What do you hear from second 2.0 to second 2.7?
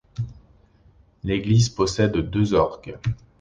deux